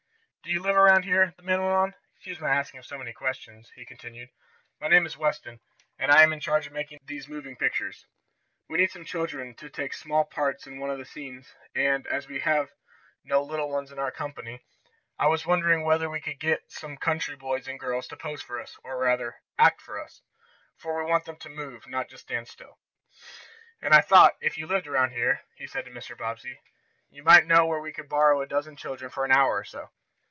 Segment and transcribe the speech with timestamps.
[0.43, 1.93] "Do you live around here?" the man went on.
[2.15, 4.29] "Excuse my asking you so many questions," he continued.
[4.81, 5.59] "My name is Weston,
[5.99, 8.07] and I have charge of making these moving pictures.
[8.67, 12.27] We need some children to take small parts in one of the scenes, and, as
[12.27, 12.71] we have
[13.23, 14.61] no little ones in our company,
[15.19, 18.41] I was wondering whether we could not get some country boys and girls to pose
[18.41, 20.23] for us, or, rather, act for us,
[20.75, 22.79] for we want them to move, not to just stand still.
[23.79, 26.17] And I thought if you lived around here," he said to Mr.
[26.17, 26.59] Bobbsey,
[27.11, 29.89] "you might know where we could borrow a dozen children for an hour or so."